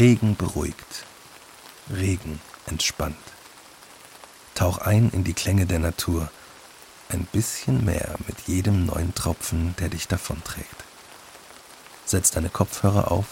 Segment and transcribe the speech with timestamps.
[0.00, 1.04] Regen beruhigt.
[1.90, 3.18] Regen entspannt.
[4.54, 6.30] Tauch ein in die Klänge der Natur.
[7.10, 10.84] Ein bisschen mehr mit jedem neuen Tropfen, der dich davonträgt.
[12.06, 13.26] Setz deine Kopfhörer auf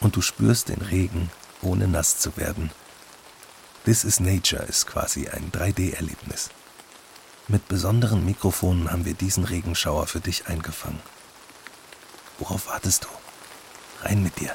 [0.00, 1.30] und du spürst den Regen,
[1.60, 2.70] ohne nass zu werden.
[3.84, 6.48] This is Nature ist quasi ein 3D-Erlebnis.
[7.46, 11.00] Mit besonderen Mikrofonen haben wir diesen Regenschauer für dich eingefangen.
[12.38, 13.08] Worauf wartest du?
[14.06, 14.54] Rein mit dir.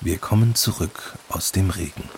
[0.00, 2.08] Wir kommen zurück aus dem Regen.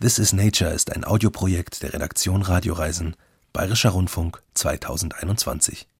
[0.00, 3.14] This is Nature ist ein Audioprojekt der Redaktion Radioreisen,
[3.52, 5.86] Bayerischer Rundfunk 2021.